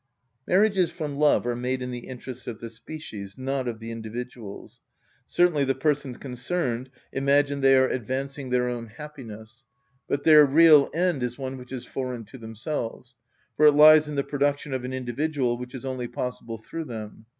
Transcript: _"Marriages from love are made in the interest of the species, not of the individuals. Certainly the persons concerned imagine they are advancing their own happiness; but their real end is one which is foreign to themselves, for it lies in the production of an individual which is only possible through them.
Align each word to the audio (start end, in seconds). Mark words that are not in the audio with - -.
_"Marriages 0.47 0.89
from 0.89 1.17
love 1.17 1.45
are 1.45 1.55
made 1.55 1.79
in 1.83 1.91
the 1.91 2.07
interest 2.07 2.47
of 2.47 2.59
the 2.59 2.71
species, 2.71 3.37
not 3.37 3.67
of 3.67 3.77
the 3.77 3.91
individuals. 3.91 4.81
Certainly 5.27 5.65
the 5.65 5.75
persons 5.75 6.17
concerned 6.17 6.89
imagine 7.13 7.61
they 7.61 7.77
are 7.77 7.87
advancing 7.87 8.49
their 8.49 8.67
own 8.67 8.87
happiness; 8.87 9.63
but 10.07 10.23
their 10.23 10.43
real 10.43 10.89
end 10.91 11.21
is 11.21 11.37
one 11.37 11.55
which 11.55 11.71
is 11.71 11.85
foreign 11.85 12.25
to 12.25 12.39
themselves, 12.39 13.15
for 13.55 13.67
it 13.67 13.73
lies 13.73 14.07
in 14.09 14.15
the 14.15 14.23
production 14.23 14.73
of 14.73 14.83
an 14.83 14.91
individual 14.91 15.55
which 15.59 15.75
is 15.75 15.85
only 15.85 16.07
possible 16.07 16.57
through 16.57 16.85
them. 16.85 17.27